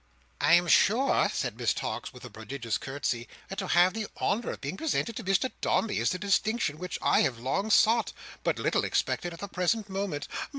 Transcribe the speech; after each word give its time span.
"I 0.39 0.53
am 0.55 0.67
sure," 0.67 1.29
said 1.31 1.59
Miss 1.59 1.75
Tox, 1.75 2.11
with 2.11 2.25
a 2.25 2.29
prodigious 2.31 2.79
curtsey, 2.79 3.27
"that 3.49 3.59
to 3.59 3.67
have 3.67 3.93
the 3.93 4.07
honour 4.19 4.49
of 4.49 4.59
being 4.61 4.75
presented 4.75 5.15
to 5.17 5.23
Mr 5.23 5.51
Dombey 5.61 5.99
is 5.99 6.11
a 6.15 6.17
distinction 6.17 6.79
which 6.79 6.97
I 7.03 7.21
have 7.21 7.37
long 7.37 7.69
sought, 7.69 8.11
but 8.43 8.55
very 8.55 8.63
little 8.63 8.83
expected 8.83 9.31
at 9.31 9.37
the 9.41 9.47
present 9.47 9.89
moment. 9.89 10.27